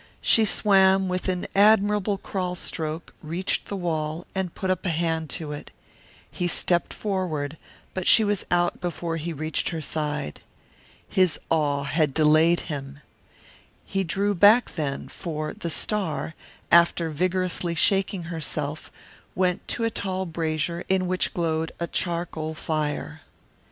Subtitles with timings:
[0.23, 5.29] She swam with an admirable crawl stroke, reached the wall, and put up a hand
[5.37, 5.69] to it.
[6.31, 7.55] He stepped forward,
[7.93, 10.41] but she was out before he reached her side.
[11.07, 12.97] His awe had delayed him.
[13.85, 16.33] He drew back then, for the star,
[16.71, 18.91] after vigorously shaking herself,
[19.35, 23.21] went to a tall brazier in which glowed a charcoal fire.